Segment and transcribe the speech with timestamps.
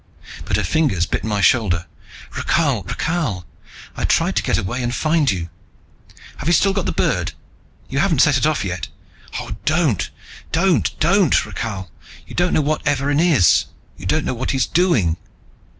[0.45, 1.85] But her fingers bit my shoulder.
[2.35, 3.45] "Rakhal, Rakhal,
[3.95, 5.51] I tried to get away and find you.
[6.37, 7.33] Have you still got the bird?
[7.87, 8.87] You haven't set it off yet?
[9.39, 10.09] Oh, don't,
[10.51, 11.91] don't, don't, Rakhal,
[12.25, 15.17] you don't know what Evarin is, you don't know what he's doing."